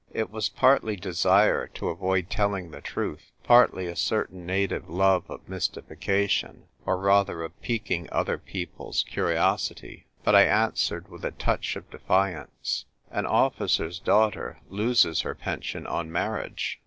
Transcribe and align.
It 0.11 0.31
was 0.31 0.49
partly 0.49 0.95
desire 0.95 1.67
to 1.75 1.89
avoid 1.89 2.27
telling 2.31 2.71
the 2.71 2.81
truth, 2.81 3.31
partly 3.43 3.85
a 3.85 3.95
certain 3.95 4.47
native 4.47 4.89
love 4.89 5.29
of 5.29 5.47
mystifica 5.47 6.27
tion— 6.27 6.63
or 6.87 6.97
rather 6.97 7.43
of 7.43 7.61
piquing 7.61 8.09
other 8.11 8.39
people's 8.39 9.05
curiosity; 9.07 10.07
but 10.23 10.33
I 10.33 10.41
answered 10.45 11.09
with 11.09 11.23
a 11.23 11.29
touch 11.29 11.75
of 11.75 11.87
defiance, 11.91 12.85
"An 13.11 13.27
officer's 13.27 13.99
daughter 13.99 14.57
loses 14.69 15.21
her 15.21 15.35
pension 15.35 15.85
on 15.85 16.11
marriage. 16.11 16.79